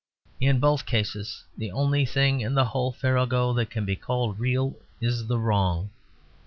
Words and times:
In 0.39 0.59
both 0.59 0.87
cases 0.87 1.43
the 1.55 1.69
only 1.69 2.07
thing 2.07 2.41
in 2.41 2.55
the 2.55 2.65
whole 2.65 2.91
farrago 2.91 3.53
that 3.53 3.69
can 3.69 3.85
be 3.85 3.95
called 3.95 4.39
real 4.39 4.75
is 4.99 5.27
the 5.27 5.37
wrong. 5.37 5.91